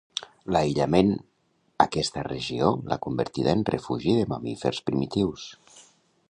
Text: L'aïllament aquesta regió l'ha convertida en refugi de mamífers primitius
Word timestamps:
L'aïllament 0.53 1.11
aquesta 1.85 2.23
regió 2.29 2.71
l'ha 2.93 2.99
convertida 3.07 3.55
en 3.59 3.63
refugi 3.71 4.17
de 4.21 4.25
mamífers 4.33 4.83
primitius 4.89 5.47